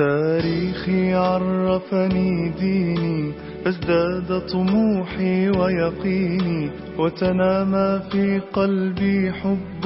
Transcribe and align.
تاريخي 0.00 1.14
عرفني 1.14 2.52
ديني 2.60 3.32
فازداد 3.64 4.42
طموحي 4.52 5.48
ويقيني 5.50 6.70
وتنامى 6.98 8.00
في 8.10 8.40
قلبي 8.52 9.32
حب 9.32 9.84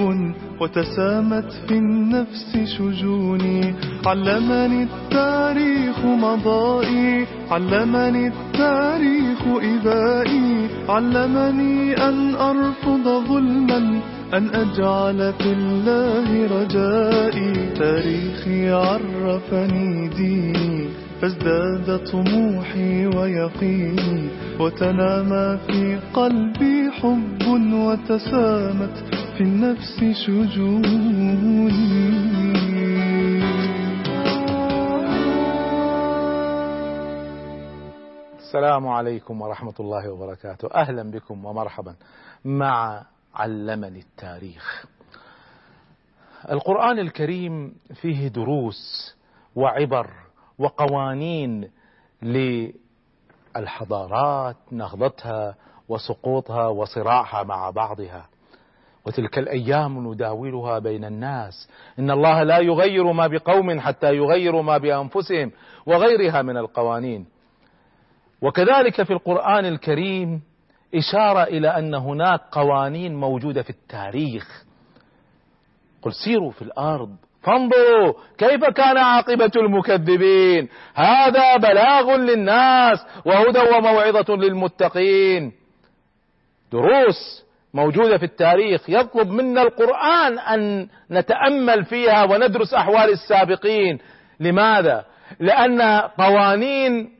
وتسامت 0.61 1.53
في 1.69 1.74
النفس 1.74 2.56
شجوني. 2.65 3.74
علمني 4.06 4.83
التاريخ 4.83 5.99
مضائي 6.04 7.26
علمني 7.51 8.26
التاريخ 8.26 9.42
إبائي. 9.46 10.69
علمني 10.88 11.96
أن 12.08 12.35
أرفض 12.35 13.04
ظلما 13.28 14.01
أن 14.35 14.48
أجعل 14.48 15.32
في 15.32 15.53
الله 15.53 16.46
رجائي. 16.46 17.74
تاريخي 17.74 18.70
عرفني 18.70 20.09
ديني 20.09 20.88
فازداد 21.20 22.05
طموحي 22.12 23.06
ويقيني. 23.06 24.28
وتنامى 24.61 25.59
في 25.66 25.98
قلبي 26.15 26.91
حب 26.91 27.42
وتسامت 27.73 28.97
في 29.37 29.41
النفس 29.41 30.05
شجوني. 30.27 31.84
السلام 38.39 38.89
عليكم 38.89 39.42
ورحمة 39.42 39.75
الله 39.80 40.11
وبركاته. 40.11 40.69
أهلا 40.75 41.11
بكم 41.11 41.45
ومرحبا 41.45 41.95
مع 42.45 43.03
علمني 43.34 43.98
التاريخ. 43.98 44.84
القرآن 46.51 46.98
الكريم 46.98 47.75
فيه 47.95 48.29
دروس 48.29 49.15
وعبر 49.56 50.11
وقوانين 50.59 51.70
للحضارات 53.56 54.56
نهضتها 54.70 55.55
وسقوطها 55.89 56.67
وصراعها 56.69 57.42
مع 57.42 57.70
بعضها. 57.70 58.28
وتلك 59.06 59.39
الأيام 59.39 60.12
نداولها 60.12 60.78
بين 60.78 61.05
الناس. 61.05 61.69
إن 61.98 62.11
الله 62.11 62.42
لا 62.42 62.59
يغير 62.59 63.12
ما 63.12 63.27
بقوم 63.27 63.81
حتى 63.81 64.16
يغيروا 64.16 64.62
ما 64.62 64.78
بأنفسهم 64.78 65.53
وغيرها 65.87 66.42
من 66.42 66.56
القوانين. 66.56 67.27
وكذلك 68.42 69.03
في 69.03 69.12
القرآن 69.12 69.64
الكريم 69.64 70.42
إشارة 70.95 71.42
إلى 71.42 71.69
أن 71.69 71.95
هناك 71.95 72.41
قوانين 72.53 73.14
موجودة 73.14 73.62
في 73.62 73.70
التاريخ. 73.70 74.64
قل 76.03 76.12
سيروا 76.12 76.50
في 76.50 76.62
الأرض 76.62 77.17
فانظروا 77.42 78.12
كيف 78.39 78.64
كان 78.64 78.98
عاقبة 78.98 79.50
المكذبين. 79.56 80.69
هذا 80.95 81.56
بلاغ 81.56 82.17
للناس 82.17 83.06
وهدى 83.25 83.59
وموعظة 83.59 84.34
للمتقين. 84.37 85.53
دروس 86.72 87.45
موجودة 87.75 88.19
في 88.19 88.25
التاريخ 88.25 88.91
يطلب 88.91 89.28
منا 89.28 89.62
القرآن 89.62 90.39
أن 90.39 90.89
نتأمل 91.11 91.84
فيها 91.84 92.25
وندرس 92.25 92.75
أحوال 92.75 93.11
السابقين. 93.12 93.98
لماذا؟ 94.41 95.05
لأن 95.41 95.83
قوانين 96.00 97.11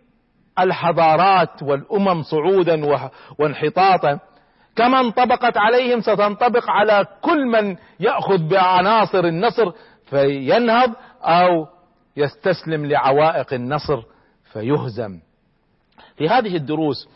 الحضارات 0.59 1.63
والأمم 1.63 2.23
صعودا 2.23 2.87
وانحطاطا. 3.39 4.19
كما 4.77 5.01
انطبقت 5.01 5.57
عليهم 5.57 6.01
ستنطبق 6.01 6.71
على 6.71 7.07
كل 7.23 7.47
من 7.47 7.77
يأخذ 8.01 8.49
بعناصر 8.49 9.25
النصر 9.25 9.73
فينهض 10.05 10.93
أو 11.23 11.67
يستسلم 12.17 12.87
لعوائق 12.87 13.55
النصر 13.55 14.03
فيهزم. 14.53 15.21
في 16.17 16.29
هذه 16.29 16.57
الدروس 16.57 17.09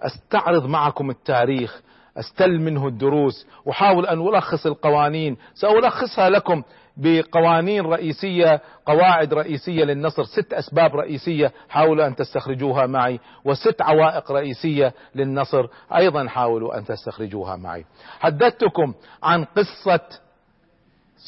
أستعرض 0.00 0.66
معكم 0.66 1.10
التاريخ 1.10 1.80
أستل 2.16 2.60
منه 2.60 2.86
الدروس 2.86 3.46
أحاول 3.70 4.06
أن 4.06 4.28
ألخص 4.28 4.66
القوانين 4.66 5.36
سألخصها 5.54 6.30
لكم 6.30 6.62
بقوانين 6.96 7.86
رئيسية 7.86 8.60
قواعد 8.86 9.34
رئيسية 9.34 9.84
للنصر 9.84 10.24
ست 10.24 10.52
أسباب 10.52 10.96
رئيسية 10.96 11.52
حاولوا 11.68 12.06
أن 12.06 12.16
تستخرجوها 12.16 12.86
معي 12.86 13.20
وست 13.44 13.82
عوائق 13.82 14.32
رئيسية 14.32 14.94
للنصر 15.14 15.66
أيضا 15.96 16.28
حاولوا 16.28 16.78
أن 16.78 16.84
تستخرجوها 16.84 17.56
معي. 17.56 17.84
حدثتكم 18.20 18.94
عن 19.22 19.44
قصة 19.44 20.00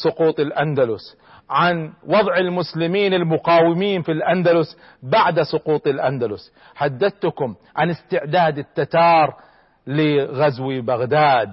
سقوط 0.05 0.41
الأندلس 0.41 1.17
عن 1.51 1.93
وضع 2.07 2.37
المسلمين 2.37 3.15
المقاومين 3.15 4.03
في 4.03 4.13
الأندلس 4.13 4.79
بعد 5.03 5.43
سقوط 5.43 5.87
الأندلس. 5.87 6.53
حدثتكم 6.75 7.55
عن 7.77 7.91
استعداد 7.91 8.59
التتار 8.59 9.35
لغزو 9.87 10.83
بغداد 10.83 11.53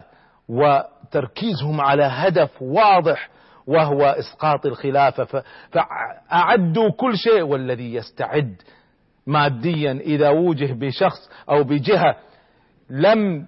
وتركيزهم 0.50 1.82
على 1.82 2.04
هدف 2.04 2.62
واضح 2.62 3.30
وهو 3.70 4.02
إسقاط 4.02 4.66
الخلافه 4.66 5.44
فاعدوا 5.72 6.92
كل 6.98 7.18
شيء 7.18 7.42
والذي 7.42 7.94
يستعد 7.94 8.62
ماديا 9.28 9.92
إذا 9.92 10.30
وجه 10.30 10.74
بشخص 10.74 11.30
أو 11.50 11.64
بجهة 11.64 12.16
لم 12.90 13.48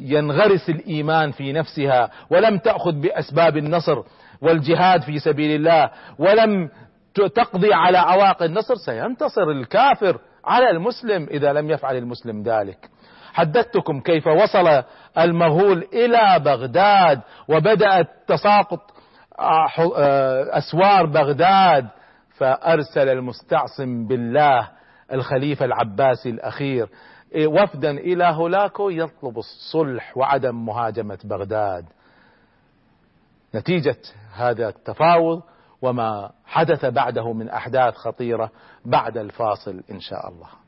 ينغرس 0.00 0.70
الإيمان 0.70 1.30
في 1.30 1.52
نفسها 1.52 2.10
ولم 2.30 2.58
تأخذ 2.58 2.92
بأسباب 2.92 3.56
النصر 3.56 4.02
والجهاد 4.42 5.02
في 5.02 5.18
سبيل 5.18 5.50
الله 5.50 5.90
ولم 6.18 6.70
تقضي 7.14 7.74
على 7.74 7.98
عواقب 7.98 8.46
النصر 8.46 8.74
سينتصر 8.74 9.50
الكافر 9.50 10.18
على 10.44 10.70
المسلم 10.70 11.26
إذا 11.30 11.52
لم 11.52 11.70
يفعل 11.70 11.96
المسلم 11.96 12.42
ذلك. 12.42 12.78
حدثتكم 13.32 14.00
كيف 14.00 14.26
وصل 14.26 14.82
المغول 15.18 15.86
إلى 15.92 16.40
بغداد 16.44 17.20
وبدات 17.48 18.06
تساقط 18.26 18.91
أسوار 19.38 21.06
بغداد 21.06 21.88
فأرسل 22.36 23.08
المستعصم 23.08 24.06
بالله 24.06 24.68
الخليفة 25.12 25.64
العباسي 25.64 26.30
الأخير 26.30 26.88
وفدا 27.46 27.90
إلى 27.90 28.24
هولاكو 28.24 28.90
يطلب 28.90 29.38
الصلح 29.38 30.16
وعدم 30.16 30.66
مهاجمة 30.66 31.18
بغداد. 31.24 31.84
نتيجة 33.54 33.98
هذا 34.34 34.68
التفاوض 34.68 35.42
وما 35.82 36.30
حدث 36.46 36.84
بعده 36.84 37.32
من 37.32 37.48
أحداث 37.48 37.94
خطيرة 37.94 38.50
بعد 38.84 39.18
الفاصل 39.18 39.82
إن 39.90 40.00
شاء 40.00 40.28
الله. 40.28 40.61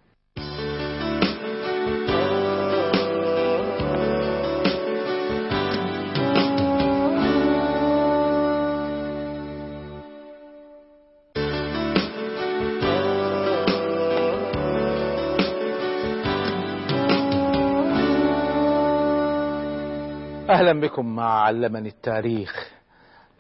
أهلا 20.54 20.80
بكم 20.80 21.16
مع 21.16 21.42
علمني 21.42 21.88
التاريخ. 21.88 22.70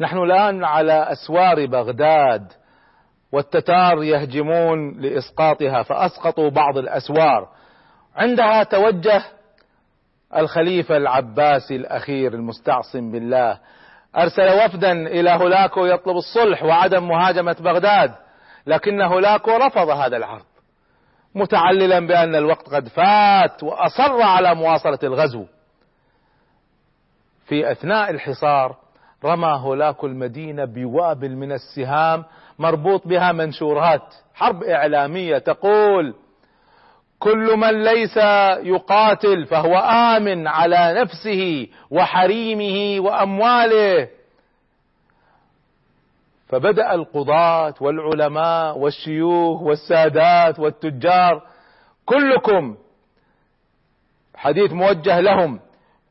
نحن 0.00 0.18
الآن 0.18 0.64
على 0.64 0.92
أسوار 0.92 1.66
بغداد 1.66 2.52
والتتار 3.32 4.02
يهجمون 4.02 5.00
لإسقاطها 5.00 5.82
فأسقطوا 5.82 6.50
بعض 6.50 6.78
الأسوار. 6.78 7.48
عندها 8.16 8.62
توجه 8.62 9.22
الخليفة 10.36 10.96
العباسي 10.96 11.76
الأخير 11.76 12.34
المستعصم 12.34 13.12
بالله. 13.12 13.58
أرسل 14.16 14.64
وفدا 14.64 14.92
إلى 14.92 15.30
هولاكو 15.30 15.86
يطلب 15.86 16.16
الصلح 16.16 16.62
وعدم 16.62 17.08
مهاجمة 17.08 17.56
بغداد 17.60 18.14
لكن 18.66 19.02
هولاكو 19.02 19.50
رفض 19.50 19.88
هذا 19.88 20.16
العرض 20.16 20.44
متعللا 21.34 22.06
بأن 22.06 22.34
الوقت 22.34 22.68
قد 22.68 22.88
فات 22.88 23.62
وأصر 23.62 24.22
على 24.22 24.54
مواصلة 24.54 24.98
الغزو. 25.02 25.46
في 27.46 27.72
أثناء 27.72 28.10
الحصار 28.10 28.76
رمى 29.24 29.58
هولاكو 29.60 30.06
المدينة 30.06 30.64
بوابل 30.64 31.36
من 31.36 31.52
السهام 31.52 32.24
مربوط 32.58 33.08
بها 33.08 33.32
منشورات 33.32 34.14
حرب 34.34 34.62
إعلامية 34.62 35.38
تقول 35.38 36.14
كل 37.18 37.56
من 37.56 37.84
ليس 37.84 38.16
يقاتل 38.66 39.44
فهو 39.46 39.78
آمن 39.78 40.46
على 40.46 41.00
نفسه 41.00 41.68
وحريمه 41.90 43.04
وأمواله. 43.04 44.08
فبدأ 46.48 46.94
القضاة 46.94 47.74
والعلماء 47.80 48.78
والشيوخ 48.78 49.62
والسادات 49.62 50.58
والتجار 50.58 51.42
كلكم 52.06 52.76
حديث 54.36 54.72
موجه 54.72 55.20
لهم 55.20 55.60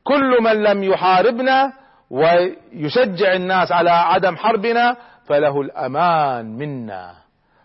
كل 0.04 0.42
من 0.42 0.62
لم 0.62 0.82
يحاربنا 0.82 1.72
ويشجع 2.10 3.32
الناس 3.32 3.72
على 3.72 3.90
عدم 3.90 4.36
حربنا 4.36 4.96
فله 5.24 5.60
الأمان 5.60 6.56
منا. 6.56 7.14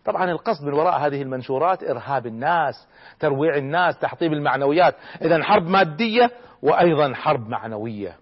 طبعا 0.05 0.31
القصد 0.31 0.65
من 0.65 0.73
وراء 0.73 0.99
هذه 0.99 1.21
المنشورات 1.21 1.83
إرهاب 1.83 2.25
الناس 2.25 2.87
ترويع 3.19 3.57
الناس 3.57 3.99
تحطيم 3.99 4.33
المعنويات. 4.33 4.95
إذا 5.21 5.43
حرب 5.43 5.67
مادية 5.67 6.31
وأيضا 6.61 7.13
حرب 7.13 7.49
معنوية. 7.49 8.15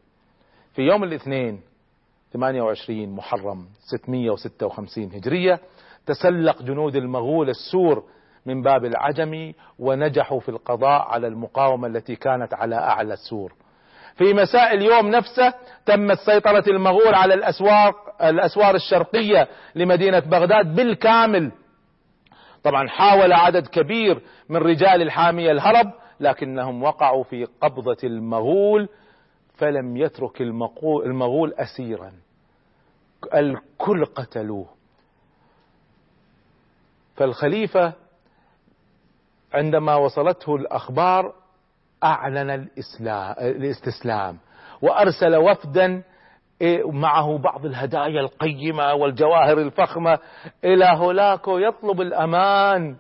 في 0.74 0.82
يوم 0.82 1.04
الاثنين 1.04 1.62
28 2.34 3.10
محرم 3.16 3.66
656 3.80 5.04
هجرية 5.04 5.60
تسلق 6.06 6.62
جنود 6.62 6.96
المغول 6.96 7.50
السور 7.50 8.04
من 8.46 8.62
باب 8.62 8.86
العجم 8.86 9.54
ونجحوا 9.80 10.40
في 10.40 10.50
القضاء 10.50 11.02
على 11.02 11.28
المقاومة 11.28 11.88
التي 11.88 12.16
كانت 12.16 12.54
على 12.54 12.76
أعلى 12.76 13.14
السور. 13.14 13.54
في 14.18 14.34
مساء 14.34 14.74
اليوم 14.74 15.08
نفسه 15.08 15.54
تمت 15.86 16.18
سيطرة 16.20 16.64
المغول 16.68 17.14
على 17.16 17.34
الأسواق 17.34 18.24
الأسوار 18.24 18.76
الشرقية 18.76 19.48
لمدينة 19.76 20.20
بغداد 20.20 20.76
بالكامل. 20.76 21.52
طبعا 22.64 22.88
حاول 22.88 23.34
عدد 23.34 23.68
كبير 23.68 24.22
من 24.50 24.58
رجال 24.58 25.02
الحامية 25.02 25.52
الهرب 25.52 25.92
لكنهم 26.20 26.84
وقعوا 26.84 27.24
في 27.24 27.46
قبضة 27.62 27.98
المغول 28.04 28.90
فلم 29.58 29.98
يترك 29.98 30.42
المغول 31.06 31.54
أسيرا. 31.54 32.12
الكل 33.36 34.06
قتلوه. 34.06 34.68
فالخليفة 37.16 37.94
عندما 39.54 39.96
وصلته 39.96 40.56
الأخبار 40.56 41.34
أعلن 42.08 42.50
الإسلام 42.50 43.36
الاستسلام. 43.40 44.38
وأرسل 44.82 45.36
وفدا 45.36 46.04
معه 46.86 47.38
بعض 47.38 47.66
الهدايا 47.66 48.22
القيمة 48.22 48.94
والجواهر 48.94 49.58
الفخمة. 49.58 50.20
إلى 50.66 50.86
هولاكو 50.96 51.58
يطلب 51.58 52.02
الأمان 52.02 52.96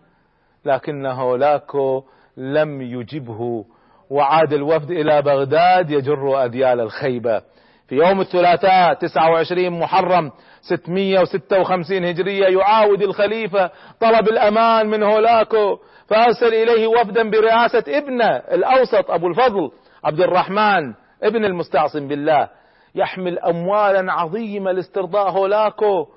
لكن 0.66 1.06
هولاكو 1.06 2.04
لم 2.38 2.82
يجبه. 2.82 3.66
وعاد 4.10 4.54
الوفد 4.54 4.92
إلى 4.92 5.22
بغداد 5.22 5.92
يجر 5.92 6.46
أذيال 6.46 6.80
الخيبة. 6.80 7.42
في 7.88 7.96
يوم 7.96 8.22
الثلاثاء 8.22 8.94
29 8.94 9.80
محرم 9.80 10.32
656 10.62 12.06
هجرية 12.06 12.46
يعاود 12.46 13.02
الخليفة 13.02 13.72
طلب 14.00 14.28
الأمان 14.28 14.88
من 14.88 15.04
هولاكو. 15.04 15.80
فأرسل 16.10 16.54
إليه 16.54 16.88
وفدا 16.88 17.30
برئاسة 17.30 17.84
ابنه 17.88 18.36
الأوسط 18.38 19.12
أبو 19.12 19.28
الفضل 19.28 19.72
عبد 20.04 20.20
الرحمن 20.22 20.94
ابن 21.24 21.46
المستعصم 21.46 22.08
بالله 22.08 22.50
يحمل 22.96 23.40
أموالا 23.40 24.14
عظيمة 24.14 24.72
لاسترضاء 24.72 25.30
هولاكو 25.30 26.08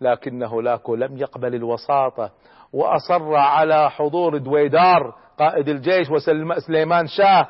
لكن 0.00 0.42
هولاكو 0.42 0.94
لم 0.94 1.16
يقبل 1.16 1.54
الوساطة 1.54 2.30
وأصر 2.72 3.34
على 3.34 3.90
حضور 3.90 4.38
دويدار 4.38 5.14
قائد 5.38 5.68
الجيش 5.68 6.10
وسليمان 6.10 7.06
شاه. 7.06 7.48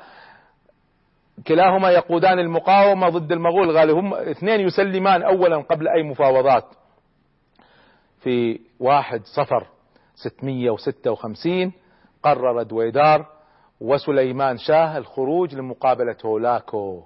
كلاهما 1.47 1.91
يقودان 1.91 2.38
المقاومة 2.38 3.09
ضد 3.09 3.33
المغول 3.33 3.79
قال 3.79 3.91
هم 3.91 4.15
اثنين 4.15 4.61
يسلمان 4.61 5.23
أولا 5.23 5.56
قبل 5.56 5.88
أي 5.88 6.03
مفاوضات. 6.03 6.65
في 8.21 8.61
واحد 8.81 9.21
صفر 9.25 9.67
656 10.16 11.72
قرر 12.22 12.62
دويدار 12.62 13.26
وسليمان 13.80 14.58
شاه 14.58 14.98
الخروج 14.98 15.54
لمقابلة 15.54 16.16
هولاكو. 16.24 17.02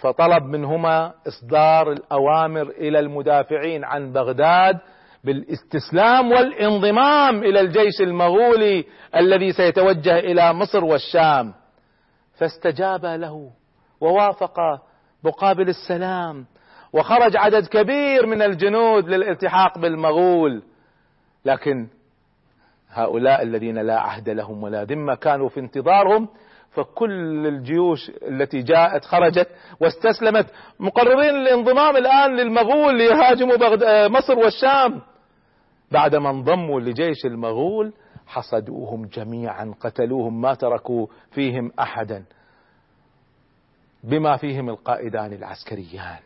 فطلب 0.00 0.42
منهما 0.42 1.12
إصدار 1.28 1.92
الأوامر 1.92 2.62
إلى 2.62 2.98
المدافعين 2.98 3.84
عن 3.84 4.12
بغداد 4.12 4.78
بالاستسلام 5.24 6.32
والانضمام 6.32 7.38
إلى 7.38 7.60
الجيش 7.60 8.00
المغولي 8.00 8.84
الذي 9.16 9.52
سيتوجه 9.52 10.18
إلى 10.18 10.52
مصر 10.52 10.84
والشام. 10.84 11.54
فاستجاب 12.34 13.06
له 13.06 13.50
ووافق 14.00 14.56
مقابل 15.24 15.68
السلام 15.68 16.46
وخرج 16.92 17.36
عدد 17.36 17.66
كبير 17.66 18.26
من 18.26 18.42
الجنود 18.42 19.08
للالتحاق 19.08 19.78
بالمغول. 19.78 20.62
لكن 21.44 21.88
هؤلاء 22.92 23.42
الذين 23.42 23.78
لا 23.78 24.00
عهد 24.00 24.28
لهم 24.28 24.62
ولا 24.62 24.84
ذمة 24.84 25.14
كانوا 25.14 25.48
في 25.48 25.60
انتظارهم 25.60 26.28
فكل 26.70 27.46
الجيوش 27.46 28.10
التي 28.10 28.62
جاءت 28.62 29.04
خرجت 29.04 29.48
واستسلمت 29.80 30.46
مقررين 30.80 31.36
الانضمام 31.36 31.96
الآن 31.96 32.36
للمغول 32.36 32.98
ليهاجموا 32.98 33.56
مصر 34.08 34.38
والشام. 34.38 35.02
بعدما 35.90 36.30
انضموا 36.30 36.80
لجيش 36.80 37.24
المغول 37.26 37.92
حصدوهم 38.26 39.06
جميعا 39.06 39.74
قتلوهم 39.80 40.40
ما 40.40 40.54
تركوا 40.54 41.06
فيهم 41.30 41.72
احدا. 41.80 42.24
بما 44.04 44.36
فيهم 44.36 44.68
القائدان 44.68 45.32
العسكريان. 45.32 46.18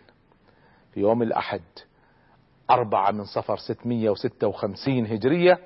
في 0.92 1.00
يوم 1.00 1.22
الأحد 1.22 1.62
أربعة 2.70 3.10
من 3.10 3.24
صفر 3.24 3.56
656 3.56 5.06
هجرية 5.06 5.58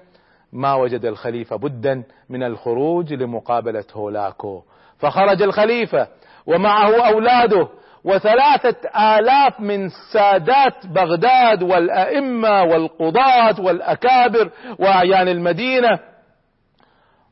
ما 0.52 0.74
وجد 0.74 1.04
الخليفة 1.04 1.56
بدا 1.56 2.02
من 2.28 2.42
الخروج 2.42 3.12
لمقابلة 3.12 3.84
هولاكو. 3.94 4.62
فخرج 4.98 5.42
الخليفة 5.42 6.08
ومعه 6.46 7.08
أولاده 7.08 7.68
وثلاثة 8.04 8.76
آلاف 9.18 9.60
من 9.60 9.88
سادات 10.12 10.86
بغداد 10.86 11.62
والأئمة 11.62 12.62
والقضاة 12.62 13.60
والأكابر 13.60 14.50
وأعيان 14.78 15.28
المدينة. 15.28 15.98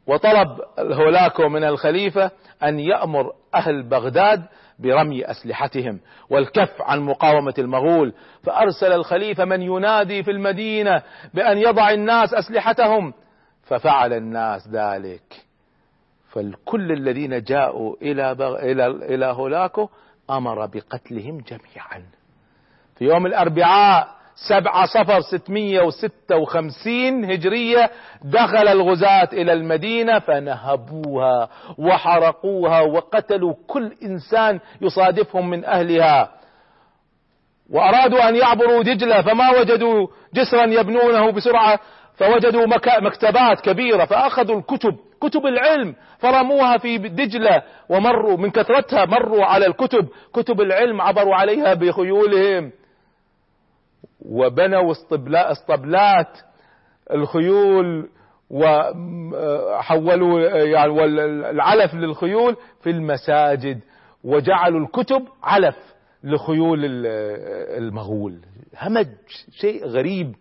وطلب 0.06 0.48
الهولاكو 0.78 1.48
من 1.48 1.64
الخليفة 1.64 2.30
أن 2.62 2.78
يأمر 2.78 3.32
أهل 3.54 3.82
بغداد 3.82 4.42
برمي 4.78 5.30
أسلحتهم 5.30 6.00
والكف 6.30 6.82
عن 6.82 7.00
مقاومة 7.00 7.54
المغول. 7.58 8.12
فأرسل 8.42 8.92
الخليفة 8.92 9.44
من 9.44 9.62
ينادي 9.62 10.22
في 10.22 10.30
المدينة 10.30 11.02
بأن 11.34 11.58
يضع 11.58 11.90
الناس 11.90 12.34
أسلحتهم. 12.34 13.12
ففعل 13.62 14.12
الناس 14.12 14.68
ذلك. 14.68 15.46
فالكل 16.28 16.92
الذين 16.92 17.42
جاءوا 17.42 17.96
إلى 18.02 18.34
بغ... 18.34 18.58
إلى 18.58 18.86
إلى 18.86 19.26
هولاكو 19.26 19.88
أمر 20.30 20.66
بقتلهم 20.66 21.38
جميعا. 21.38 22.02
في 22.96 23.04
يوم 23.04 23.26
الأربعاء 23.26 24.16
سبعة 24.48 24.86
صفر 24.86 25.20
ستمية 25.20 25.82
وستة 25.82 26.36
وخمسين 26.36 27.24
هجرية 27.30 27.90
دخل 28.24 28.68
الغزاة 28.68 29.28
إلى 29.32 29.52
المدينة 29.52 30.18
فنهبوها 30.18 31.48
وحرقوها 31.78 32.80
وقتلوا 32.80 33.54
كل 33.66 33.92
إنسان 34.02 34.60
يصادفهم 34.80 35.50
من 35.50 35.64
أهلها. 35.64 36.30
وأرادوا 37.70 38.28
أن 38.28 38.36
يعبروا 38.36 38.82
دجلة 38.82 39.22
فما 39.22 39.50
وجدوا 39.50 40.06
جسرا 40.34 40.64
يبنونه 40.64 41.30
بسرعة 41.30 41.78
فوجدوا 42.14 42.66
مكتبات 43.00 43.60
كبيرة 43.60 44.04
فأخذوا 44.04 44.58
الكتب 44.58 44.96
كتب 45.20 45.46
العلم 45.46 45.94
فرموها 46.18 46.78
في 46.78 46.98
دجلة 46.98 47.62
ومروا 47.88 48.36
من 48.36 48.50
كثرتها 48.50 49.04
مروا 49.04 49.44
على 49.44 49.66
الكتب 49.66 50.08
كتب 50.34 50.60
العلم 50.60 51.00
عبروا 51.00 51.34
عليها 51.34 51.74
بخيولهم. 51.74 52.72
وبنوا 54.28 54.92
اسطبلات 55.52 56.38
الخيول 57.12 58.08
وحولوا 58.50 60.40
يعني 60.40 61.04
العلف 61.50 61.94
للخيول 61.94 62.56
في 62.80 62.90
المساجد 62.90 63.80
وجعلوا 64.24 64.80
الكتب 64.80 65.22
علف 65.42 65.76
لخيول 66.24 66.78
المغول. 67.78 68.38
همج 68.78 69.06
شيء 69.50 69.86
غريب 69.86 70.34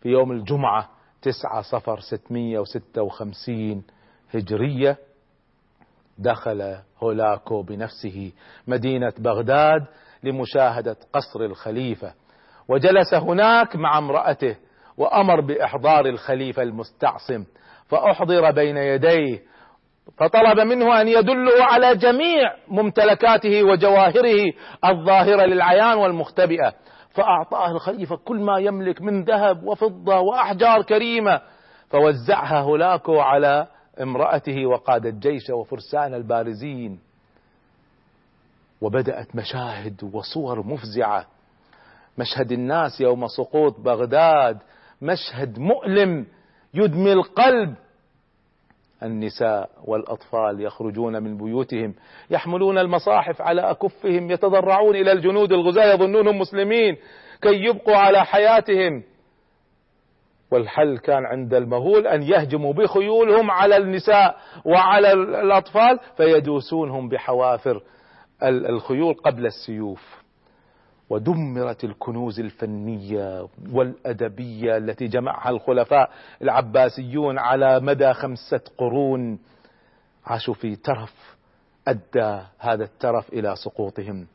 في 0.00 0.08
يوم 0.08 0.32
الجمعة 0.32 0.88
تسعة 1.22 1.62
صفر 1.62 2.00
ستمية 2.00 2.58
وستة 2.58 3.02
وخمسين 3.02 3.82
هجرية 4.34 4.96
دخل 6.18 6.76
هولاكو 7.02 7.62
بنفسه 7.62 8.32
مدينة 8.66 9.12
بغداد 9.18 9.84
لمشاهدة 10.22 10.96
قصر 11.12 11.40
الخليفة. 11.40 12.14
وجلس 12.68 13.14
هناك 13.14 13.76
مع 13.76 13.98
امرأته 13.98 14.56
وأمر 14.96 15.40
بإحضار 15.40 16.06
الخليفة 16.06 16.62
المستعصم 16.62 17.44
فأحضر 17.88 18.50
بين 18.50 18.76
يديه 18.76 19.42
فطلب 20.18 20.60
منه 20.60 21.00
أن 21.00 21.08
يدله 21.08 21.64
على 21.64 21.96
جميع 21.96 22.54
ممتلكاته 22.68 23.62
وجواهره 23.64 24.52
الظاهرة 24.84 25.46
للعيان 25.46 25.98
والمختبئة 25.98 26.72
فأعطاه 27.10 27.70
الخليفة 27.70 28.16
كل 28.16 28.36
ما 28.36 28.58
يملك 28.58 29.02
من 29.02 29.24
ذهب 29.24 29.62
وفضة 29.62 30.18
وأحجار 30.20 30.82
كريمة 30.82 31.40
فوزعها 31.90 32.60
هولاكو 32.60 33.20
على 33.20 33.66
امرأته 34.02 34.66
وقاد 34.66 35.06
الجيش 35.06 35.50
وفرسان 35.50 36.14
البارزين 36.14 37.00
وبدأت 38.80 39.36
مشاهد 39.36 40.04
وصور 40.12 40.66
مفزعة 40.66 41.26
مشهد 42.18 42.52
الناس 42.52 43.00
يوم 43.00 43.26
سقوط 43.26 43.80
بغداد 43.80 44.58
مشهد 45.02 45.58
مؤلم 45.58 46.26
يدمي 46.74 47.12
القلب. 47.12 47.74
النساء 49.02 49.70
والأطفال 49.84 50.60
يخرجون 50.60 51.22
من 51.22 51.36
بيوتهم 51.36 51.94
يحملون 52.30 52.78
المصاحف 52.78 53.42
على 53.42 53.70
أكفهم 53.70 54.30
يتضرعون 54.30 54.96
إلى 54.96 55.12
الجنود 55.12 55.52
الغزاة 55.52 55.94
يظنونهم 55.94 56.38
مسلمين 56.38 56.96
كي 57.42 57.64
يبقوا 57.64 57.96
على 57.96 58.24
حياتهم. 58.24 59.02
والحل 60.50 60.98
كان 60.98 61.24
عند 61.26 61.54
المغول 61.54 62.06
أن 62.06 62.22
يهجموا 62.22 62.72
بخيولهم 62.72 63.50
على 63.50 63.76
النساء 63.76 64.36
وعلى 64.64 65.12
الأطفال 65.12 65.98
فيدوسونهم 66.16 67.08
بحوافر 67.08 67.82
الخيول 68.42 69.14
قبل 69.14 69.46
السيوف. 69.46 70.25
ودمرت 71.10 71.84
الكنوز 71.84 72.40
الفنية 72.40 73.46
والأدبية 73.72 74.76
التي 74.76 75.06
جمعها 75.06 75.50
الخلفاء 75.50 76.10
العباسيون 76.42 77.38
على 77.38 77.80
مدى 77.80 78.12
خمسة 78.12 78.60
قرون. 78.78 79.38
عاشوا 80.26 80.54
في 80.54 80.76
ترف 80.76 81.36
أدى 81.88 82.40
هذا 82.58 82.84
الترف 82.84 83.32
إلى 83.32 83.56
سقوطهم. 83.56 84.26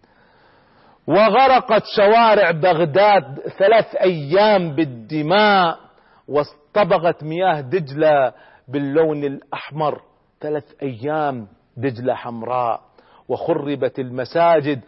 وغرقت 1.08 1.84
شوارع 1.96 2.52
بغداد 2.52 3.40
ثلاث 3.40 3.96
أيام 3.96 4.76
بالدماء 4.76 5.80
واصطبغت 6.28 7.24
مياه 7.24 7.62
دجلة 7.62 8.34
باللون 8.68 9.24
الأحمر. 9.24 10.02
ثلاث 10.42 10.66
أيام 10.84 11.48
دجلة 11.78 12.14
حمراء 12.16 12.82
وخربت 13.28 14.00
المساجد. 14.00 14.82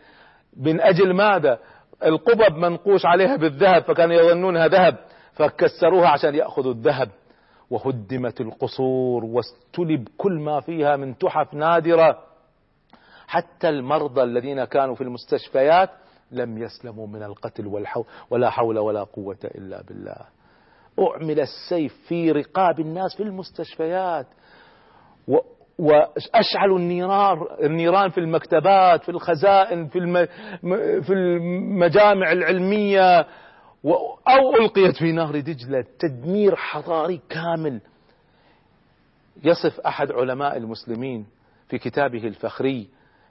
من 0.57 0.81
أجل 0.81 1.13
ماذا؟ 1.13 1.59
القبب 2.05 2.57
منقوش 2.57 3.05
عليها 3.05 3.35
بالذهب 3.35 3.83
فكانوا 3.83 4.15
يظنونها 4.15 4.67
ذهب 4.67 4.97
فكسروها 5.33 6.07
عشان 6.07 6.35
يأخذوا 6.35 6.71
الذهب. 6.71 7.09
وهدمت 7.69 8.41
القصور 8.41 9.25
واستلب 9.25 10.07
كل 10.17 10.33
ما 10.33 10.59
فيها 10.59 10.95
من 10.95 11.17
تحف 11.17 11.53
نادرة. 11.53 12.19
حتى 13.27 13.69
المرضى 13.69 14.23
الذين 14.23 14.63
كانوا 14.63 14.95
في 14.95 15.01
المستشفيات 15.01 15.89
لم 16.31 16.57
يسلموا 16.57 17.07
من 17.07 17.23
القتل 17.23 17.67
والحول 17.67 18.05
ولا 18.29 18.49
حول 18.49 18.79
ولا 18.79 19.03
قوة 19.03 19.37
إلا 19.43 19.81
بالله. 19.81 20.15
أعمل 20.99 21.39
السيف 21.39 21.95
في 22.07 22.31
رقاب 22.31 22.79
الناس 22.79 23.15
في 23.15 23.23
المستشفيات. 23.23 24.27
واشعلوا 25.79 26.79
النيران 26.79 27.37
النيران 27.63 28.09
في 28.09 28.19
المكتبات 28.19 29.03
في 29.03 29.09
الخزائن 29.09 29.87
في 29.87 30.27
في 31.01 31.13
المجامع 31.13 32.31
العلمية. 32.31 33.19
أو 34.27 34.55
ألقيت 34.61 34.95
في 34.95 35.11
نهر 35.11 35.39
دجلة 35.39 35.85
تدمير 35.99 36.55
حضاري 36.55 37.21
كامل. 37.29 37.81
يصف 39.43 39.79
أحد 39.79 40.11
علماء 40.11 40.57
المسلمين 40.57 41.25
في 41.69 41.77
كتابه 41.77 42.27
الفخري 42.27 42.87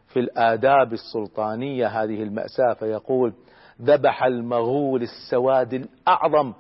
في 0.09 0.21
الآداب 0.21 0.93
السلطانية 0.93 1.87
هذه 1.87 2.23
المأساة 2.23 2.73
فيقول 2.75 3.33
ذبح 3.83 4.25
المغول 4.25 5.03
السواد 5.03 5.75
الأعظم 5.75 6.53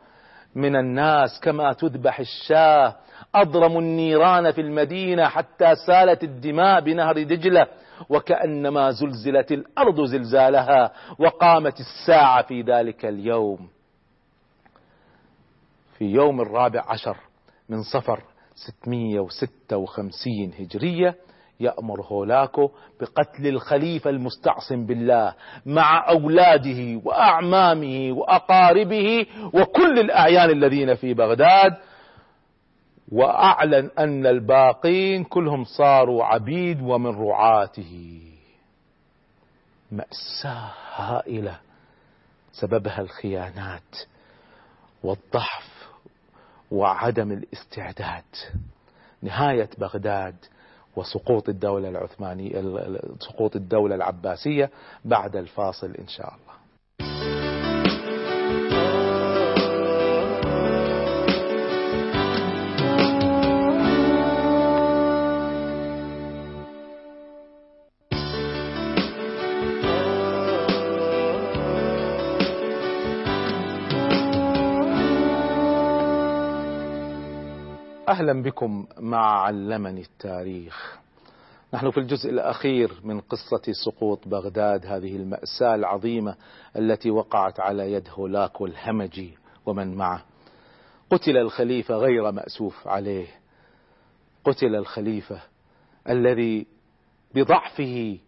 من 0.54 0.76
الناس 0.76 1.40
كما 1.40 1.72
تذبح 1.72 2.20
الشاه. 2.20 2.96
أضرموا 3.34 3.80
النيران 3.80 4.50
في 4.52 4.60
المدينة 4.60 5.28
حتى 5.28 5.74
سالت 5.86 6.24
الدماء 6.24 6.80
بنهر 6.80 7.22
دجلة 7.22 7.66
وكأنما 8.08 8.90
زلزلت 8.90 9.52
الأرض 9.52 10.04
زلزالها 10.04 10.92
وقامت 11.18 11.80
الساعة 11.80 12.42
في 12.42 12.62
ذلك 12.62 13.04
اليوم. 13.06 13.68
في 15.98 16.04
يوم 16.04 16.40
الرابع 16.40 16.84
عشر 16.88 17.16
من 17.68 17.82
صفر 17.82 18.22
656 18.54 20.52
هجرية 20.58 21.14
يأمر 21.62 22.00
هولاكو 22.02 22.70
بقتل 23.00 23.46
الخليفة 23.46 24.10
المستعصم 24.10 24.86
بالله 24.86 25.34
مع 25.66 26.08
أولاده 26.08 27.00
وأعمامه 27.04 28.12
وأقاربه 28.12 29.26
وكل 29.54 29.98
الأعيان 29.98 30.50
الذين 30.50 30.94
في 30.94 31.14
بغداد. 31.14 31.76
وأعلن 33.12 33.90
أن 33.98 34.26
الباقين 34.26 35.24
كلهم 35.24 35.64
صاروا 35.64 36.24
عبيد 36.24 36.82
ومن 36.82 37.10
رعاته. 37.10 38.20
مأساة 39.92 40.70
هائلة 40.96 41.58
سببها 42.52 43.00
الخيانات 43.00 43.96
والضعف 45.02 45.88
وعدم 46.70 47.32
الاستعداد. 47.32 48.24
نهاية 49.22 49.68
بغداد 49.78 50.34
وسقوط 50.96 51.48
الدولة 51.48 51.88
العثمانية 51.88 52.60
سقوط 53.20 53.56
الدولة 53.56 53.94
العباسية 53.94 54.70
بعد 55.04 55.36
الفاصل 55.36 55.94
إن 55.94 56.08
شاء 56.08 56.26
الله. 56.26 56.61
أهلا 78.12 78.42
بكم 78.42 78.86
مع 78.98 79.42
علمني 79.42 80.00
التاريخ. 80.00 80.98
نحن 81.74 81.90
في 81.90 82.00
الجزء 82.00 82.30
الأخير 82.30 82.92
من 83.04 83.20
قصة 83.20 83.72
سقوط 83.84 84.28
بغداد 84.28 84.86
هذه 84.86 85.16
المأساة 85.16 85.74
العظيمة 85.74 86.34
التي 86.76 87.10
وقعت 87.10 87.60
على 87.60 87.92
يد 87.92 88.08
هولاكو 88.10 88.66
الهمجي 88.66 89.38
ومن 89.66 89.94
معه. 89.94 90.24
قتل 91.10 91.36
الخليفة 91.36 91.94
غير 91.94 92.32
مأسوف 92.32 92.88
عليه. 92.88 93.26
قتل 94.44 94.76
الخليفة 94.76 95.40
الذي 96.08 96.66
بضعفه 97.34 98.18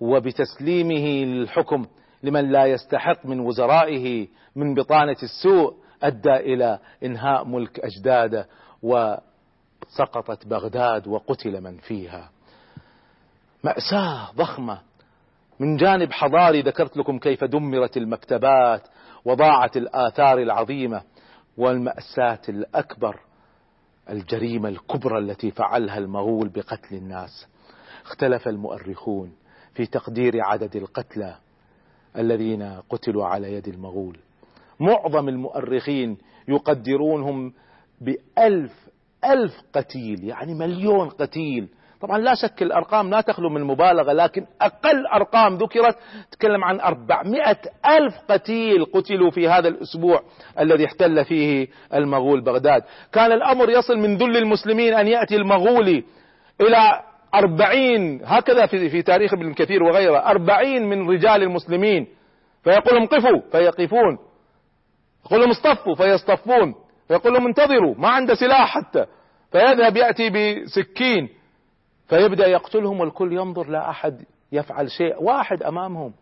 وبتسليمه 0.00 1.24
للحكم 1.24 1.86
لمن 2.22 2.52
لا 2.52 2.66
يستحق 2.66 3.26
من 3.26 3.40
وزرائه 3.40 4.28
من 4.56 4.74
بطانة 4.74 5.16
السوء 5.22 5.74
أدى 6.02 6.36
إلى 6.36 6.78
إنهاء 7.04 7.44
ملك 7.44 7.80
أجداده 7.80 8.48
وسقطت 9.86 10.46
بغداد 10.46 11.06
وقتل 11.06 11.60
من 11.60 11.76
فيها. 11.76 12.30
مأساة 13.64 14.32
ضخمة. 14.36 14.80
من 15.60 15.76
جانب 15.76 16.12
حضاري 16.12 16.62
ذكرت 16.62 16.96
لكم 16.96 17.18
كيف 17.18 17.44
دمرت 17.44 17.96
المكتبات 17.96 18.82
وضاعت 19.24 19.76
الآثار 19.76 20.38
العظيمة 20.38 21.02
والمأساة 21.56 22.40
الأكبر 22.48 23.20
الجريمة 24.10 24.68
الكبرى 24.68 25.18
التي 25.18 25.50
فعلها 25.50 25.98
المغول 25.98 26.48
بقتل 26.48 26.96
الناس. 26.96 27.46
اختلف 28.04 28.48
المؤرخون 28.48 29.32
في 29.74 29.86
تقدير 29.86 30.44
عدد 30.44 30.76
القتلى 30.76 31.36
الذين 32.16 32.80
قتلوا 32.90 33.26
على 33.26 33.52
يد 33.52 33.68
المغول. 33.68 34.18
معظم 34.80 35.28
المؤرخين 35.28 36.18
يقدرونهم 36.48 37.52
بألف 38.00 38.88
ألف 39.24 39.52
قتيل 39.72 40.24
يعني 40.24 40.54
مليون 40.54 41.08
قتيل. 41.08 41.68
طبعا 42.00 42.18
لا 42.18 42.34
شك 42.34 42.62
الأرقام 42.62 43.10
لا 43.10 43.20
تخلو 43.20 43.48
من 43.48 43.64
مبالغة 43.64 44.12
لكن 44.12 44.46
أقل 44.60 45.06
أرقام 45.06 45.56
ذكرت 45.56 45.96
تكلم 46.30 46.64
عن 46.64 46.80
أربعمائة 46.80 47.58
ألف 47.88 48.14
قتيل 48.28 48.84
قتلوا 48.84 49.30
في 49.30 49.48
هذا 49.48 49.68
الأسبوع 49.68 50.22
الذي 50.60 50.86
احتل 50.86 51.24
فيه 51.24 51.68
المغول 51.94 52.44
بغداد. 52.44 52.82
كان 53.12 53.32
الأمر 53.32 53.70
يصل 53.70 53.98
من 53.98 54.16
ذل 54.16 54.36
المسلمين 54.36 54.94
أن 54.94 55.08
يأتي 55.08 55.36
المغولي 55.36 56.04
إلى 56.60 57.00
أربعين 57.34 58.20
هكذا 58.24 58.66
في, 58.66 58.88
في 58.90 59.02
تاريخ 59.02 59.34
ابن 59.34 59.54
كثير 59.54 59.82
وغيره 59.82 60.18
أربعين 60.18 60.88
من 60.88 61.10
رجال 61.10 61.42
المسلمين. 61.42 62.06
فيقول 62.64 62.94
لهم 62.94 63.06
قفوا 63.06 63.40
فيقفون. 63.52 64.18
يقول 65.26 65.40
لهم 65.40 65.50
اصطفوا 65.50 65.94
فيصطفون. 65.94 66.74
فيقول 67.08 67.34
لهم 67.34 67.46
انتظروا 67.46 67.94
ما 67.98 68.08
عنده 68.08 68.34
سلاح 68.34 68.74
حتى. 68.74 69.06
فيذهب 69.52 69.96
يأتي 69.96 70.30
بسكين 70.30 71.28
فيبدأ 72.08 72.46
يقتلهم 72.46 73.00
والكل 73.00 73.32
ينظر 73.32 73.68
لا 73.68 73.90
أحد 73.90 74.24
يفعل 74.52 74.90
شيء 74.90 75.22
واحد 75.22 75.62
أمامهم. 75.62 76.12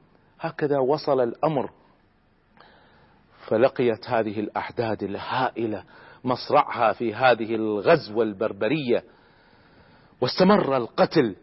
هكذا 0.40 0.78
وصل 0.78 1.21
الأمر. 1.21 1.71
فلقيت 3.47 4.11
هذه 4.11 4.40
الأحداد 4.40 5.02
الهائلة 5.02 5.83
مصرعها 6.25 6.93
في 6.93 7.14
هذه 7.14 7.55
الغزوة 7.55 8.23
البربرية 8.23 9.05
واستمر 10.21 10.76
القتل 10.76 11.37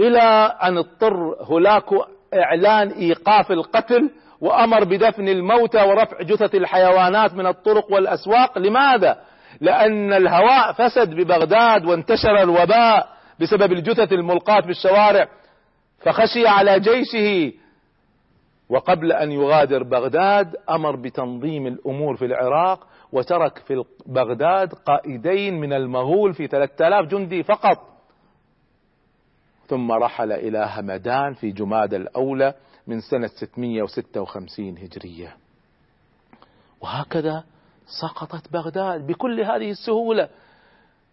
إلى 0.00 0.20
أن 0.62 0.78
اضطر 0.78 1.36
هولاكو 1.40 2.04
إعلان 2.34 2.88
إيقاف 2.88 3.52
القتل 3.52 4.10
وأمر 4.44 4.84
بدفن 4.84 5.28
الموتى 5.28 5.82
ورفع 5.82 6.22
جثث 6.22 6.54
الحيوانات 6.54 7.34
من 7.34 7.46
الطرق 7.46 7.92
والأسواق. 7.92 8.58
لماذا؟ 8.58 9.20
لأن 9.60 10.12
الهواء 10.12 10.72
فسد 10.72 11.14
ببغداد 11.14 11.84
وانتشر 11.84 12.42
الوباء 12.42 13.08
بسبب 13.40 13.72
الجثث 13.72 14.12
الملقاة 14.12 14.60
في 14.60 14.70
الشوارع 14.70 15.28
فخشي 15.98 16.46
على 16.46 16.80
جيشه. 16.80 17.52
وقبل 18.68 19.12
أن 19.12 19.32
يغادر 19.32 19.82
بغداد 19.82 20.56
أمر 20.70 20.96
بتنظيم 20.96 21.66
الأمور 21.66 22.16
في 22.16 22.24
العراق 22.24 22.86
وترك 23.12 23.58
في 23.58 23.84
بغداد 24.06 24.72
قائدين 24.72 25.60
من 25.60 25.72
المغول 25.72 26.34
في 26.34 26.46
3000 26.46 27.08
جندي 27.08 27.42
فقط. 27.42 27.78
ثم 29.66 29.92
رحل 29.92 30.32
إلى 30.32 30.70
همدان 30.76 31.34
في 31.34 31.50
جماد 31.50 31.94
الأولى 31.94 32.54
من 32.86 33.00
سنة 33.00 33.26
656 33.26 34.78
هجرية. 34.78 35.36
وهكذا 36.80 37.44
سقطت 38.00 38.52
بغداد 38.52 39.06
بكل 39.06 39.40
هذه 39.40 39.70
السهولة. 39.70 40.28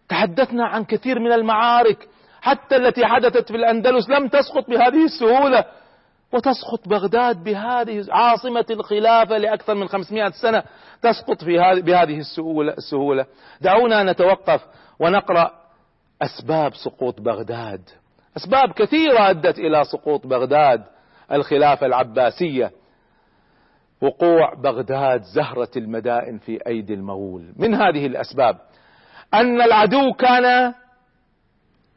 تحدثنا 0.08 0.66
عن 0.66 0.84
كثير 0.84 1.18
من 1.18 1.32
المعارك 1.32 2.08
حتى 2.40 2.76
التي 2.76 3.06
حدثت 3.06 3.48
في 3.48 3.56
الأندلس 3.56 4.08
لم 4.10 4.28
تسقط 4.28 4.70
بهذه 4.70 5.04
السهولة. 5.04 5.64
وتسقط 6.32 6.88
بغداد 6.88 7.44
بهذه 7.44 8.04
عاصمة 8.10 8.66
الخلافة 8.70 9.38
لأكثر 9.38 9.74
من 9.74 9.88
500 9.88 10.30
سنة 10.30 10.62
تسقط 11.02 11.44
في 11.44 11.60
هذه 11.60 11.80
بهذه 11.80 12.18
السهولة, 12.18 12.72
السهولة. 12.72 13.26
دعونا 13.60 14.12
نتوقف 14.12 14.60
ونقرأ 15.00 15.50
أسباب 16.22 16.74
سقوط 16.74 17.20
بغداد. 17.20 17.80
أسباب 18.36 18.72
كثيرة 18.72 19.30
أدت 19.30 19.58
إلى 19.58 19.84
سقوط 19.84 20.26
بغداد. 20.26 20.84
الخلافة 21.32 21.86
العباسية. 21.86 22.70
وقوع 24.02 24.54
بغداد 24.54 25.22
زهرة 25.22 25.70
المدائن 25.76 26.38
في 26.38 26.58
أيدي 26.66 26.94
المغول. 26.94 27.52
من 27.56 27.74
هذه 27.74 28.06
الأسباب 28.06 28.58
أن 29.34 29.62
العدو 29.62 30.12
كان 30.12 30.74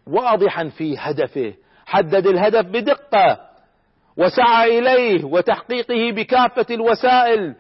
واضحا 0.08 0.68
في 0.68 0.96
هدفه 1.00 1.54
حدد 1.86 2.28
الهدف 2.28 2.66
بدقة 2.66 3.40
وسعى 4.18 4.80
إليه 4.80 5.26
وتحقيقه 5.26 6.12
بكافة 6.12 6.66
الوسائل. 6.72 7.56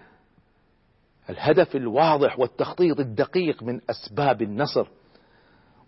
الهدف 1.29 1.75
الواضح 1.75 2.39
والتخطيط 2.39 3.00
الدقيق 3.00 3.63
من 3.63 3.81
أسباب 3.89 4.41
النصر. 4.41 4.88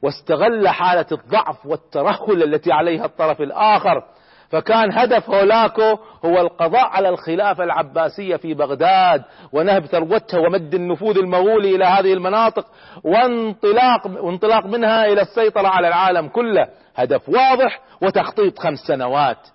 واستغل 0.02 0.70
حالة 0.70 1.06
الضعف 1.12 1.66
والترهل 1.66 2.44
التي 2.44 2.72
عليها 2.72 3.06
الطرف 3.06 3.42
الآخر. 3.42 4.04
فكان 4.50 4.92
هدف 4.94 5.30
هولاكو 5.30 5.98
هو 6.26 6.42
القضاء 6.42 6.86
على 6.86 7.10
الخلافة 7.10 7.64
العباسية 7.64 8.36
في 8.36 8.54
بغداد 8.54 9.24
ونهب 9.52 9.86
ثروتها 9.86 10.40
ومد 10.40 10.74
النفوذ 10.74 11.18
المغولي 11.18 11.76
إلى 11.76 11.86
هذه 11.86 12.14
المناطق 12.14 12.66
وانطلاق, 13.04 14.08
وانطلاق 14.08 14.66
منها 14.66 15.06
إلى 15.06 15.22
السيطرة 15.22 15.68
على 15.68 15.88
العالم 15.88 16.28
كله. 16.28 16.68
هدف 16.96 17.30
واضح 17.30 17.80
وتخطيط 18.02 18.60
خمس 18.60 18.80
سنوات. 18.80 19.48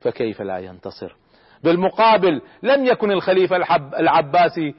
فكيف 0.00 0.42
لا 0.42 0.58
ينتصر؟ 0.58 1.16
بالمقابل 1.64 2.42
لم 2.62 2.86
يكن 2.86 3.10
الخليفة 3.10 3.56
العباسي 3.98 4.74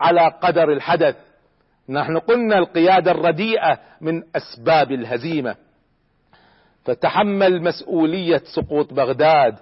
على 0.00 0.32
قدر 0.42 0.72
الحدث. 0.72 1.16
نحن 1.88 2.18
قلنا 2.18 2.58
القيادة 2.58 3.10
الرديئة 3.10 3.78
من 4.00 4.22
أسباب 4.36 4.92
الهزيمة. 4.92 5.56
فتحمل 6.84 7.62
مسؤولية 7.62 8.42
سقوط 8.56 8.94
بغداد. 8.94 9.54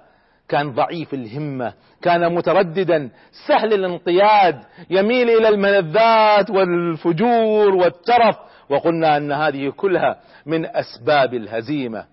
كان 0.49 0.73
ضعيف 0.73 1.15
الهمة 1.15 1.75
كان 2.03 2.35
مترددا. 2.35 3.11
سهل 3.49 3.75
الانقياد 3.75 4.63
يميل 4.91 5.31
إلى 5.31 5.49
الملذات 5.49 6.51
والفجور 6.51 7.75
والترف. 7.75 8.37
وقلنا 8.71 9.17
أن 9.17 9.33
هذه 9.33 9.69
كلها 9.71 10.21
من 10.47 10.67
أسباب 10.67 11.35
الهزيمة. 11.35 12.07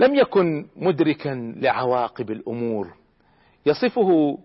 لم 0.00 0.14
يكن 0.14 0.66
مدركا 0.76 1.54
لعواقب 1.56 2.30
الأمور. 2.30 2.94
يصفه 3.66 4.38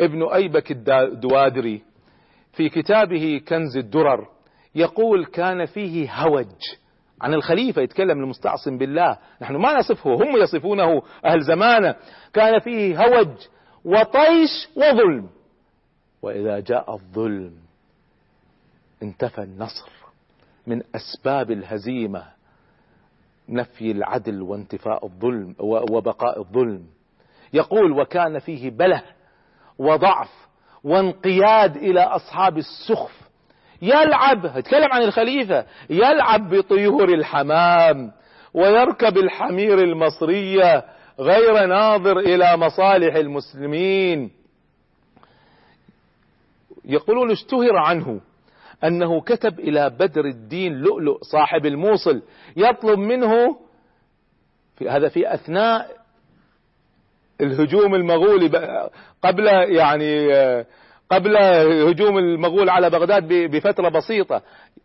ابن 0.00 0.22
أيبك 0.22 0.70
الدوادري 0.90 1.82
في 2.52 2.68
كتابه 2.68 3.40
كنز 3.48 3.76
الدرر 3.76 4.28
يقول 4.74 5.24
كان 5.24 5.64
فيه 5.64 6.12
هوج 6.12 6.46
عن 7.24 7.34
الخليفة 7.34 7.82
يتكلم 7.82 8.20
المستعصم 8.20 8.78
بالله. 8.78 9.18
نحن 9.42 9.56
ما 9.56 9.78
نصفه 9.78 10.14
هم 10.14 10.36
يصفونه 10.36 11.02
أهل 11.24 11.40
زمانه. 11.40 11.94
كان 12.32 12.58
فيه 12.58 13.04
هوج 13.04 13.28
وطيش 13.84 14.68
وظلم. 14.76 15.28
وإذا 16.22 16.60
جاء 16.60 16.94
الظلم 16.94 17.52
انتفى 19.02 19.42
النصر. 19.42 19.90
من 20.66 20.82
أسباب 20.94 21.50
الهزيمة 21.50 22.24
نفي 23.48 23.90
العدل 23.90 24.42
وانتفاء 24.42 25.06
الظلم 25.06 25.54
وبقاء 25.90 26.40
الظلم. 26.40 26.86
يقول 27.52 28.00
وكان 28.00 28.38
فيه 28.38 28.70
بله 28.70 29.02
وضعف 29.78 30.30
وانقياد 30.84 31.76
إلى 31.76 32.00
أصحاب 32.00 32.58
السخف. 32.58 33.23
يلعب 33.82 34.56
يتكلم 34.56 34.92
عن 34.92 35.02
الخليفة 35.02 35.66
يلعب 35.90 36.54
بطيور 36.54 37.08
الحمام 37.08 38.12
ويركب 38.54 39.18
الحمير 39.18 39.78
المصرية 39.78 40.84
غير 41.20 41.66
ناظر 41.66 42.18
إلى 42.18 42.56
مصالح 42.56 43.14
المسلمين. 43.14 44.30
يقولون 46.84 47.30
اشتهر 47.30 47.76
عنه 47.76 48.20
أنه 48.84 49.20
كتب 49.20 49.60
إلى 49.60 49.90
بدر 49.90 50.24
الدين 50.24 50.72
لؤلؤ 50.72 51.18
صاحب 51.22 51.66
الموصل 51.66 52.22
يطلب 52.56 52.98
منه 52.98 53.56
في 54.76 54.90
هذا 54.90 55.08
في 55.08 55.34
أثناء 55.34 55.90
الهجوم 57.40 57.94
المغولي 57.94 58.48
قبل 59.22 59.46
يعني 59.76 60.28
قبل 61.10 61.36
هجوم 61.88 62.18
المغول 62.18 62.70
على 62.70 62.90
بغداد 62.90 63.28
بفترة 63.32 63.88
بسيطة. 63.88 64.42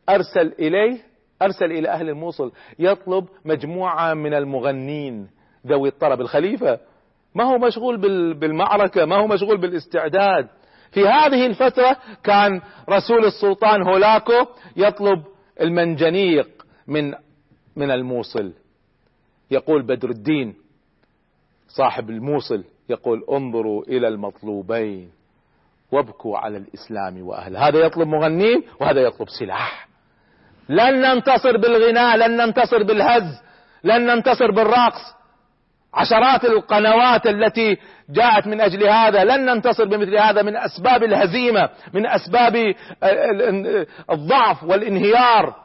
أرسل 0.10 0.54
إليه 0.60 0.98
أرسل 1.42 1.72
إلى 1.72 1.90
أهل 1.90 2.10
الموصل. 2.10 2.52
يطلب 2.80 3.26
مجموعة 3.46 4.14
من 4.14 4.34
المغنين 4.34 5.28
ذوي 5.68 5.90
الطرب. 5.90 6.22
الخليفة 6.22 6.80
ما 7.36 7.44
هو 7.44 7.58
مشغول 7.58 7.98
بالمعركة 8.34 9.06
ما 9.06 9.16
هو 9.16 9.28
مشغول 9.28 9.58
بالاستعداد. 9.58 10.48
في 10.92 11.08
هذه 11.08 11.46
الفترة 11.46 11.98
كان 12.24 12.62
رسول 12.90 13.26
السلطان 13.26 13.84
هولاكو 13.84 14.46
يطلب 14.76 15.24
المنجنيق 15.62 16.66
من 16.88 17.14
من 17.76 17.92
الموصل. 17.92 18.54
يقول 19.52 19.82
بدر 19.82 20.10
الدين 20.10 20.56
صاحب 21.68 22.10
الموصل 22.10 22.64
يقول 22.90 23.26
انظروا 23.32 23.84
إلى 23.84 24.08
المطلوبين. 24.08 25.19
وابكوا 25.92 26.38
على 26.38 26.58
الإسلام 26.58 27.28
وأهله. 27.28 27.68
هذا 27.68 27.80
يطلب 27.80 28.08
مغنين 28.08 28.64
وهذا 28.80 29.02
يطلب 29.02 29.30
سلاح. 29.30 29.88
لن 30.70 31.02
ننتصر 31.02 31.58
بالغناء 31.58 32.18
لن 32.18 32.38
ننتصر 32.38 32.84
بالهز 32.84 33.42
لن 33.84 34.06
ننتصر 34.06 34.52
بالرقص. 34.52 35.20
عشرات 35.94 36.46
القنوات 36.46 37.28
التي 37.28 37.78
جاءت 38.10 38.48
من 38.48 38.62
أجل 38.62 38.88
هذا 38.88 39.24
لن 39.24 39.46
ننتصر 39.46 39.86
بمثل 39.86 40.18
هذا 40.18 40.42
من 40.42 40.58
أسباب 40.58 41.04
الهزيمة 41.04 41.70
من 41.94 42.08
أسباب 42.08 42.76
الضعف 44.12 44.64
والانهيار. 44.64 45.56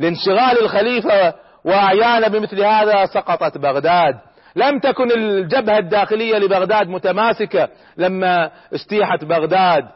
لانشغال 0.00 0.62
الخليفة 0.62 1.34
وأعيانه 1.64 2.28
بمثل 2.28 2.60
هذا 2.60 3.06
سقطت 3.06 3.58
بغداد. 3.58 4.27
لم 4.56 4.78
تكن 4.78 5.12
الجبهة 5.12 5.78
الداخلية 5.78 6.38
لبغداد 6.38 6.88
متماسكة 6.88 7.68
لما 7.96 8.50
استيحت 8.74 9.24
بغداد. 9.24 9.88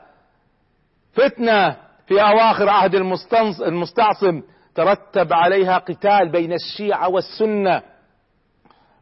فتنة 1.12 1.76
في 2.06 2.22
أواخر 2.22 2.68
عهد 2.68 2.94
المستعصم 3.62 4.42
ترتب 4.74 5.32
عليها 5.32 5.78
قتال 5.78 6.28
بين 6.28 6.52
الشيعة 6.52 7.08
والسنة. 7.08 7.82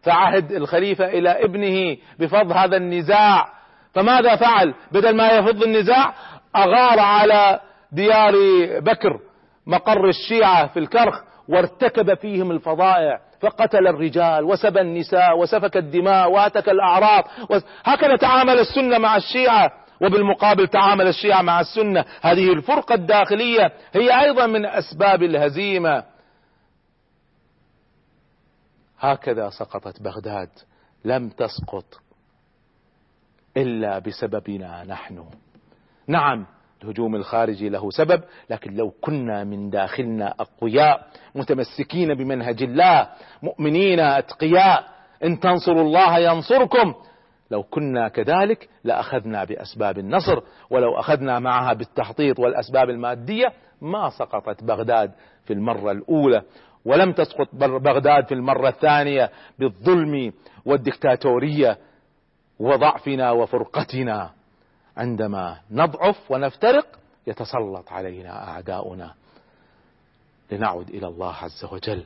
فعهد 0.03 0.53
الخليفة 0.53 1.05
إلى 1.05 1.45
ابنه 1.45 1.97
بفض 2.19 2.53
هذا 2.53 2.77
النزاع. 2.77 3.49
فماذا 3.95 4.37
فعل؟ 4.37 4.75
بدل 4.93 5.17
ما 5.17 5.29
يفض 5.29 5.63
النزاع 5.63 6.15
أغار 6.57 7.01
على 7.01 7.61
ديار 7.93 8.33
بكر 8.81 9.21
مقر 9.67 10.09
الشيعة 10.09 10.67
في 10.67 10.79
الكرخ 10.79 11.21
وارتكب 11.49 12.15
فيهم 12.15 12.51
الفظائع 12.51 13.21
فقتل 13.41 13.87
الرجال 13.87 14.45
وسبى 14.45 14.81
النساء 14.81 15.39
وسفك 15.39 15.77
الدماء 15.77 16.31
واتك 16.31 16.69
الأعراض 16.69 17.25
هكذا 17.85 18.17
تعامل 18.17 18.59
السنة 18.59 18.99
مع 18.99 19.17
الشيعة 19.17 19.73
وبالمقابل 20.03 20.69
تعامل 20.69 21.07
الشيعة 21.09 21.43
مع 21.43 21.61
السنة. 21.61 22.05
هذه 22.23 22.53
الفرقة 22.53 22.95
الداخلية 22.95 23.73
هي 23.93 24.21
أيضا 24.21 24.47
من 24.47 24.67
أسباب 24.67 25.23
الهزيمة. 25.23 26.05
هكذا 29.01 29.51
سقطت 29.51 30.03
بغداد. 30.03 30.49
لم 31.05 31.29
تسقط 31.29 32.01
إلا 33.57 33.99
بسببنا 33.99 34.85
نحن. 34.85 35.25
نعم 36.07 36.47
الهجوم 36.83 37.17
الخارجي 37.17 37.69
له 37.69 37.91
سبب 37.91 38.23
لكن 38.51 38.75
لو 38.75 38.91
كنا 39.01 39.45
من 39.45 39.71
داخلنا 39.71 40.35
أقوياء 40.41 41.07
متمسكين 41.35 42.15
بمنهج 42.15 42.63
الله 42.63 43.09
مؤمنين 43.43 44.01
أتقياء 44.01 44.85
إن 45.25 45.41
تنصروا 45.41 45.83
الله 45.83 46.19
ينصركم. 46.19 46.95
لو 47.51 47.63
كنا 47.63 48.09
كذلك 48.09 48.69
لأخذنا 48.85 49.45
بأسباب 49.45 49.99
النصر 49.99 50.41
ولو 50.71 50.99
أخذنا 50.99 51.39
معها 51.39 51.73
بالتخطيط 51.73 52.39
والأسباب 52.39 52.91
المادية 52.91 53.53
ما 53.81 54.11
سقطت 54.11 54.65
بغداد 54.65 55.11
في 55.45 55.53
المرة 55.53 55.93
الأولى 55.93 56.43
ولم 56.85 57.13
تسقط 57.13 57.49
بغداد 57.55 58.27
في 58.27 58.35
المرة 58.35 58.69
الثانية 58.69 59.31
بالظلم 59.59 60.33
والدكتاتورية 60.65 61.79
وضعفنا 62.61 63.31
وفرقتنا. 63.31 64.31
عندما 65.01 65.61
نضعف 65.71 66.31
ونفترق 66.31 66.99
يتسلط 67.27 67.93
علينا 67.93 68.49
أعداؤنا. 68.49 69.15
لنعد 70.53 70.89
إلى 70.91 71.07
الله 71.07 71.35
عز 71.35 71.65
وجل 71.73 72.05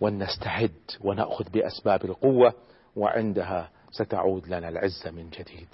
ولنستعد 0.00 0.80
ونأخذ 1.00 1.50
بأسباب 1.50 2.04
القوة 2.04 2.54
وعندها 2.96 3.70
ستعود 3.90 4.46
لنا 4.48 4.68
العزة 4.68 5.10
من 5.10 5.30
جديد. 5.30 5.68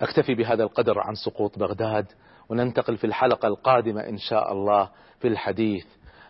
أكتفي 0.00 0.34
بهذا 0.34 0.62
القدر 0.62 1.00
عن 1.00 1.14
سقوط 1.14 1.58
بغداد 1.58 2.06
وننتقل 2.48 2.96
في 2.96 3.06
الحلقة 3.06 3.48
القادمة 3.48 4.00
إن 4.08 4.18
شاء 4.18 4.52
الله 4.52 4.90
في 5.20 5.28
الحديث 5.28 5.86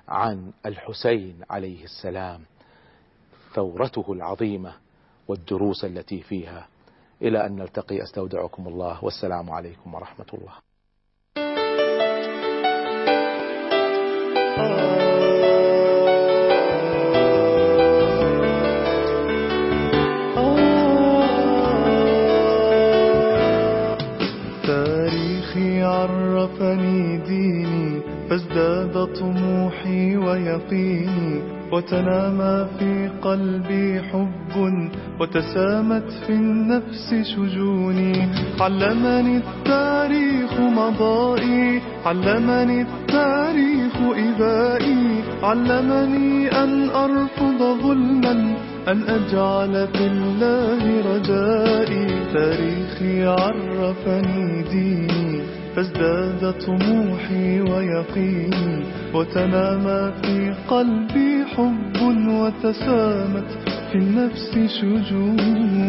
عن 0.09 0.53
الحسين 0.66 1.40
عليه 1.50 1.85
السلام 1.85 2.40
ثورته 3.55 4.12
العظيمة 4.12 4.74
والدروس 5.29 5.85
التي 5.85 6.22
فيها 6.22 6.68
إلى 7.22 7.46
أن 7.46 7.57
نلتقي. 7.57 8.03
أستودعكم 8.03 8.68
الله. 8.68 9.05
والسلام 9.05 9.50
عليكم 9.50 9.94
ورحمة 9.94 10.27
الله. 10.35 10.53
تاريخي 24.66 25.83
عرفني 25.83 27.16
ديني 27.16 28.00
فازداد 28.29 29.14
طموحي 29.14 30.16
ويقيني. 30.16 31.53
وتنامى 31.74 32.66
في 32.78 33.10
قلبي 33.22 34.02
حب 34.02 34.54
وتسامت 35.20 36.08
في 36.26 36.32
النفس 36.32 37.14
شجوني. 37.14 38.28
علمني 38.60 39.37
التاريخ 39.37 40.52
مضائي 40.60 41.80
علمني 42.06 42.80
التاريخ 42.80 43.96
إبائي. 44.26 45.22
علمني 45.42 46.48
أن 46.62 46.90
أرفض 46.90 47.60
ظلما 47.82 48.56
أن 48.88 48.98
أجعل 49.08 49.88
في 49.92 50.06
الله 50.06 50.82
رجائي. 51.10 52.06
تاريخي 52.34 53.26
عرفني 53.26 54.62
ديني. 54.62 55.23
فازداد 55.76 56.54
طموحي 56.66 57.60
ويقيني 57.60 58.84
وتنامى 59.14 60.12
في 60.22 60.54
قلبي 60.68 61.44
حب 61.56 61.96
وتسامت 62.28 63.48
في 63.92 63.98
النفس 63.98 64.52
شجوني. 64.80 65.84